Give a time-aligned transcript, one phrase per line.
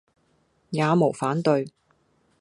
[0.71, 1.67] 也無反對，